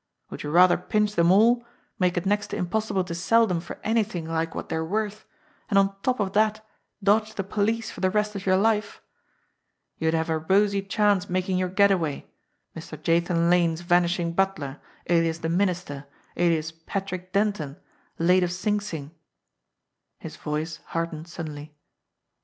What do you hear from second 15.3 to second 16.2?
the Minister,